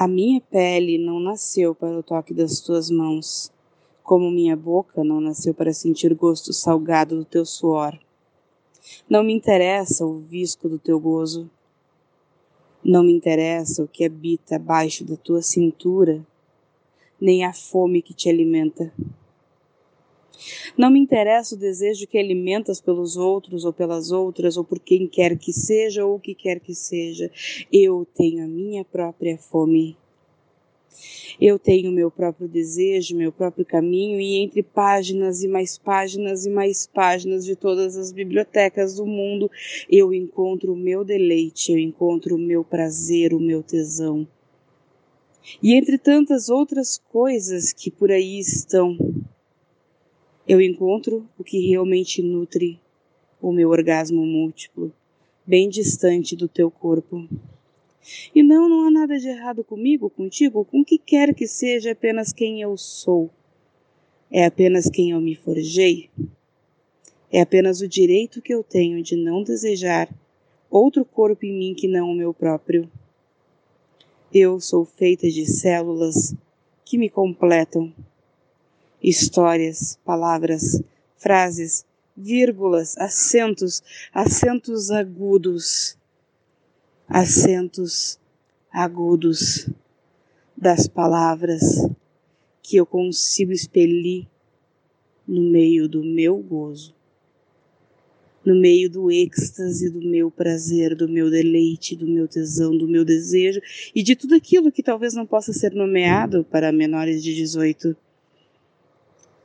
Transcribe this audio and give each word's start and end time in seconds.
A 0.00 0.06
minha 0.06 0.40
pele 0.40 0.96
não 0.96 1.18
nasceu 1.18 1.74
para 1.74 1.98
o 1.98 2.04
toque 2.04 2.32
das 2.32 2.60
tuas 2.60 2.88
mãos, 2.88 3.52
como 4.04 4.30
minha 4.30 4.54
boca 4.54 5.02
não 5.02 5.20
nasceu 5.20 5.52
para 5.52 5.72
sentir 5.72 6.14
gosto 6.14 6.52
salgado 6.52 7.16
do 7.16 7.24
teu 7.24 7.44
suor. 7.44 7.98
Não 9.10 9.24
me 9.24 9.32
interessa 9.32 10.06
o 10.06 10.20
visco 10.20 10.68
do 10.68 10.78
teu 10.78 11.00
gozo. 11.00 11.50
Não 12.84 13.02
me 13.02 13.10
interessa 13.12 13.82
o 13.82 13.88
que 13.88 14.04
habita 14.04 14.54
abaixo 14.54 15.04
da 15.04 15.16
tua 15.16 15.42
cintura, 15.42 16.24
nem 17.20 17.44
a 17.44 17.52
fome 17.52 18.00
que 18.00 18.14
te 18.14 18.28
alimenta. 18.28 18.92
Não 20.76 20.90
me 20.90 21.00
interessa 21.00 21.54
o 21.54 21.58
desejo 21.58 22.06
que 22.06 22.18
alimentas 22.18 22.80
pelos 22.80 23.16
outros 23.16 23.64
ou 23.64 23.72
pelas 23.72 24.10
outras, 24.10 24.56
ou 24.56 24.64
por 24.64 24.78
quem 24.78 25.06
quer 25.06 25.36
que 25.36 25.52
seja 25.52 26.04
ou 26.04 26.16
o 26.16 26.20
que 26.20 26.34
quer 26.34 26.60
que 26.60 26.74
seja. 26.74 27.30
Eu 27.72 28.06
tenho 28.14 28.44
a 28.44 28.46
minha 28.46 28.84
própria 28.84 29.36
fome. 29.38 29.96
Eu 31.40 31.58
tenho 31.58 31.92
meu 31.92 32.10
próprio 32.10 32.48
desejo, 32.48 33.16
meu 33.16 33.30
próprio 33.30 33.64
caminho, 33.64 34.20
e 34.20 34.36
entre 34.38 34.62
páginas 34.62 35.44
e 35.44 35.48
mais 35.48 35.78
páginas 35.78 36.44
e 36.44 36.50
mais 36.50 36.86
páginas 36.86 37.44
de 37.44 37.54
todas 37.54 37.96
as 37.96 38.10
bibliotecas 38.10 38.96
do 38.96 39.06
mundo, 39.06 39.48
eu 39.88 40.12
encontro 40.12 40.72
o 40.72 40.76
meu 40.76 41.04
deleite, 41.04 41.70
eu 41.70 41.78
encontro 41.78 42.34
o 42.34 42.38
meu 42.38 42.64
prazer, 42.64 43.32
o 43.32 43.38
meu 43.38 43.62
tesão. 43.62 44.26
E 45.62 45.74
entre 45.74 45.96
tantas 45.96 46.48
outras 46.48 46.98
coisas 47.10 47.72
que 47.72 47.90
por 47.90 48.10
aí 48.10 48.38
estão, 48.38 48.96
eu 50.48 50.62
encontro 50.62 51.28
o 51.38 51.44
que 51.44 51.58
realmente 51.68 52.22
nutre 52.22 52.80
o 53.40 53.52
meu 53.52 53.68
orgasmo 53.68 54.24
múltiplo, 54.24 54.90
bem 55.46 55.68
distante 55.68 56.34
do 56.34 56.48
teu 56.48 56.70
corpo. 56.70 57.28
E 58.34 58.42
não, 58.42 58.66
não 58.66 58.86
há 58.86 58.90
nada 58.90 59.18
de 59.18 59.28
errado 59.28 59.62
comigo, 59.62 60.08
contigo, 60.08 60.64
com 60.64 60.80
o 60.80 60.84
que 60.84 60.96
quer 60.96 61.34
que 61.34 61.46
seja, 61.46 61.90
é 61.90 61.92
apenas 61.92 62.32
quem 62.32 62.62
eu 62.62 62.78
sou. 62.78 63.28
É 64.30 64.46
apenas 64.46 64.88
quem 64.88 65.10
eu 65.10 65.20
me 65.20 65.34
forjei. 65.34 66.08
É 67.30 67.42
apenas 67.42 67.82
o 67.82 67.88
direito 67.88 68.40
que 68.40 68.54
eu 68.54 68.64
tenho 68.64 69.02
de 69.02 69.16
não 69.16 69.42
desejar 69.42 70.08
outro 70.70 71.04
corpo 71.04 71.44
em 71.44 71.58
mim 71.58 71.74
que 71.74 71.86
não 71.86 72.10
o 72.10 72.14
meu 72.14 72.32
próprio. 72.32 72.90
Eu 74.32 74.58
sou 74.60 74.86
feita 74.86 75.28
de 75.28 75.44
células 75.44 76.34
que 76.86 76.96
me 76.96 77.10
completam 77.10 77.92
histórias, 79.08 79.98
palavras, 80.04 80.82
frases, 81.16 81.84
vírgulas, 82.16 82.96
acentos, 82.98 83.82
acentos 84.12 84.90
agudos, 84.90 85.96
acentos 87.08 88.18
agudos 88.72 89.68
das 90.56 90.88
palavras 90.88 91.88
que 92.62 92.76
eu 92.76 92.84
consigo 92.84 93.52
expelir 93.52 94.26
no 95.26 95.50
meio 95.50 95.88
do 95.88 96.02
meu 96.02 96.36
gozo, 96.38 96.94
no 98.44 98.54
meio 98.54 98.90
do 98.90 99.10
êxtase 99.10 99.90
do 99.90 100.00
meu 100.00 100.30
prazer, 100.30 100.94
do 100.94 101.08
meu 101.08 101.30
deleite, 101.30 101.94
do 101.94 102.06
meu 102.06 102.26
tesão, 102.26 102.76
do 102.76 102.88
meu 102.88 103.04
desejo 103.04 103.60
e 103.94 104.02
de 104.02 104.16
tudo 104.16 104.34
aquilo 104.34 104.72
que 104.72 104.82
talvez 104.82 105.14
não 105.14 105.26
possa 105.26 105.52
ser 105.52 105.72
nomeado 105.72 106.44
para 106.44 106.72
menores 106.72 107.22
de 107.22 107.34
18 107.34 107.96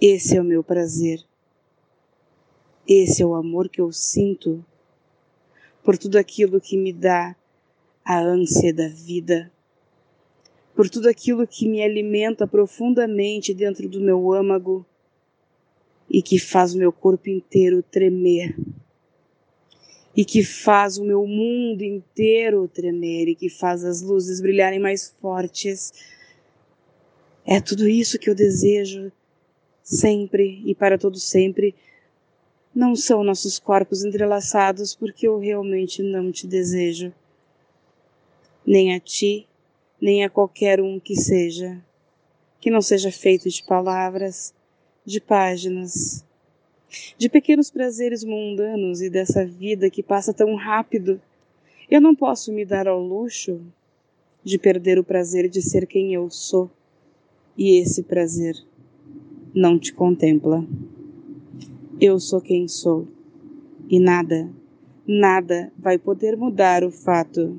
esse 0.00 0.36
é 0.36 0.40
o 0.40 0.44
meu 0.44 0.62
prazer. 0.62 1.20
Esse 2.86 3.22
é 3.22 3.26
o 3.26 3.34
amor 3.34 3.68
que 3.68 3.80
eu 3.80 3.92
sinto 3.92 4.64
por 5.82 5.98
tudo 5.98 6.16
aquilo 6.16 6.60
que 6.60 6.76
me 6.76 6.92
dá 6.92 7.34
a 8.04 8.20
ânsia 8.20 8.72
da 8.72 8.88
vida, 8.88 9.52
por 10.74 10.88
tudo 10.88 11.08
aquilo 11.08 11.46
que 11.46 11.68
me 11.68 11.82
alimenta 11.82 12.46
profundamente 12.46 13.52
dentro 13.52 13.88
do 13.88 14.00
meu 14.00 14.32
âmago 14.32 14.86
e 16.08 16.22
que 16.22 16.38
faz 16.38 16.74
o 16.74 16.78
meu 16.78 16.92
corpo 16.92 17.28
inteiro 17.28 17.82
tremer, 17.82 18.56
e 20.16 20.24
que 20.24 20.42
faz 20.42 20.96
o 20.96 21.04
meu 21.04 21.26
mundo 21.26 21.82
inteiro 21.82 22.66
tremer, 22.68 23.28
e 23.28 23.34
que 23.34 23.50
faz 23.50 23.84
as 23.84 24.00
luzes 24.00 24.40
brilharem 24.40 24.78
mais 24.78 25.14
fortes. 25.20 25.92
É 27.44 27.60
tudo 27.60 27.88
isso 27.88 28.18
que 28.18 28.30
eu 28.30 28.34
desejo 28.34 29.12
sempre 29.88 30.60
e 30.66 30.74
para 30.74 30.98
todo 30.98 31.18
sempre, 31.18 31.74
não 32.74 32.94
são 32.94 33.24
nossos 33.24 33.58
corpos 33.58 34.04
entrelaçados 34.04 34.94
porque 34.94 35.26
eu 35.26 35.38
realmente 35.38 36.02
não 36.02 36.30
te 36.30 36.46
desejo, 36.46 37.10
nem 38.66 38.94
a 38.94 39.00
ti, 39.00 39.48
nem 39.98 40.24
a 40.24 40.28
qualquer 40.28 40.78
um 40.78 41.00
que 41.00 41.16
seja, 41.16 41.82
que 42.60 42.70
não 42.70 42.82
seja 42.82 43.10
feito 43.10 43.48
de 43.48 43.62
palavras, 43.62 44.52
de 45.06 45.22
páginas, 45.22 46.22
de 47.16 47.30
pequenos 47.30 47.70
prazeres 47.70 48.22
mundanos 48.22 49.00
e 49.00 49.08
dessa 49.08 49.46
vida 49.46 49.88
que 49.88 50.02
passa 50.02 50.34
tão 50.34 50.54
rápido. 50.54 51.18
Eu 51.90 52.00
não 52.00 52.14
posso 52.14 52.52
me 52.52 52.66
dar 52.66 52.86
ao 52.86 53.00
luxo 53.00 53.58
de 54.44 54.58
perder 54.58 54.98
o 54.98 55.04
prazer 55.04 55.48
de 55.48 55.62
ser 55.62 55.86
quem 55.86 56.12
eu 56.12 56.28
sou, 56.28 56.70
e 57.56 57.80
esse 57.80 58.02
prazer 58.02 58.67
não 59.54 59.78
te 59.78 59.92
contempla. 59.92 60.66
Eu 62.00 62.20
sou 62.20 62.40
quem 62.40 62.68
sou 62.68 63.06
e 63.88 63.98
nada, 63.98 64.48
nada 65.06 65.72
vai 65.78 65.98
poder 65.98 66.36
mudar 66.36 66.84
o 66.84 66.90
fato 66.90 67.56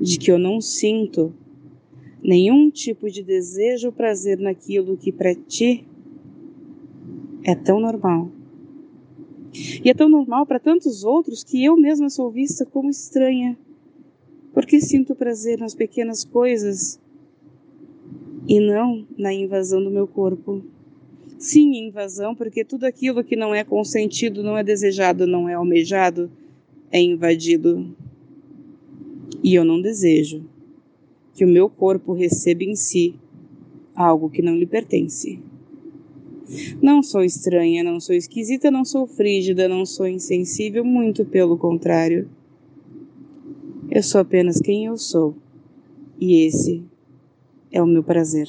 de 0.00 0.18
que 0.18 0.30
eu 0.30 0.38
não 0.38 0.60
sinto 0.60 1.32
nenhum 2.22 2.70
tipo 2.70 3.10
de 3.10 3.22
desejo 3.22 3.88
ou 3.88 3.92
prazer 3.92 4.38
naquilo 4.38 4.96
que 4.96 5.12
para 5.12 5.34
ti 5.34 5.86
é 7.44 7.54
tão 7.54 7.78
normal. 7.78 8.30
E 9.84 9.88
é 9.88 9.94
tão 9.94 10.08
normal 10.08 10.46
para 10.46 10.58
tantos 10.58 11.04
outros 11.04 11.44
que 11.44 11.64
eu 11.64 11.76
mesma 11.76 12.10
sou 12.10 12.30
vista 12.30 12.66
como 12.66 12.90
estranha, 12.90 13.56
porque 14.52 14.80
sinto 14.80 15.14
prazer 15.14 15.58
nas 15.58 15.74
pequenas 15.74 16.24
coisas 16.24 16.98
e 18.46 18.60
não 18.60 19.06
na 19.16 19.32
invasão 19.32 19.82
do 19.82 19.90
meu 19.90 20.06
corpo. 20.06 20.62
Sim, 21.38 21.86
invasão, 21.86 22.34
porque 22.34 22.64
tudo 22.64 22.84
aquilo 22.84 23.24
que 23.24 23.36
não 23.36 23.54
é 23.54 23.64
consentido, 23.64 24.42
não 24.42 24.56
é 24.56 24.62
desejado, 24.64 25.26
não 25.26 25.48
é 25.48 25.54
almejado, 25.54 26.30
é 26.90 27.00
invadido. 27.00 27.94
E 29.42 29.54
eu 29.54 29.64
não 29.64 29.80
desejo 29.80 30.44
que 31.34 31.44
o 31.44 31.48
meu 31.48 31.68
corpo 31.68 32.12
receba 32.12 32.64
em 32.64 32.74
si 32.74 33.14
algo 33.94 34.30
que 34.30 34.40
não 34.40 34.56
lhe 34.56 34.66
pertence. 34.66 35.38
Não 36.80 37.02
sou 37.02 37.24
estranha, 37.24 37.82
não 37.82 37.98
sou 37.98 38.14
esquisita, 38.14 38.70
não 38.70 38.84
sou 38.84 39.06
frígida, 39.06 39.68
não 39.68 39.84
sou 39.84 40.06
insensível, 40.06 40.84
muito 40.84 41.24
pelo 41.24 41.56
contrário. 41.56 42.28
Eu 43.90 44.02
sou 44.02 44.20
apenas 44.20 44.60
quem 44.60 44.86
eu 44.86 44.96
sou, 44.96 45.34
e 46.20 46.46
esse 46.46 46.82
é 47.74 47.82
o 47.82 47.86
meu 47.86 48.04
prazer. 48.04 48.48